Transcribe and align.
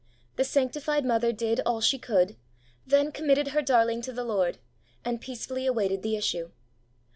The 0.35 0.43
sanctified 0.43 1.05
mother 1.05 1.31
did 1.31 1.59
all 1.63 1.79
she 1.79 1.99
could, 1.99 2.35
then 2.87 3.11
committed 3.11 3.49
her 3.49 3.61
darling 3.61 4.01
to 4.01 4.11
the 4.11 4.23
Lord, 4.23 4.57
and 5.05 5.21
peacefully 5.21 5.67
awaited 5.67 6.01
the 6.01 6.15
issue. 6.17 6.49